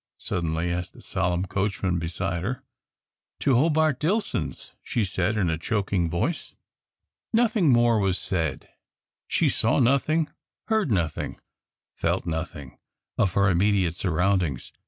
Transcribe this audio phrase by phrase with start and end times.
[0.17, 2.63] suddenly asked the solemn coachman beside her.
[3.41, 6.55] "To Hobart Dillson's," she said, in a choking voice.
[7.31, 8.67] Nothing more was said,
[9.27, 10.27] she saw nothing,
[10.69, 11.39] heard nothing,
[11.93, 12.79] felt nothing
[13.19, 14.71] of her immediate surroundings.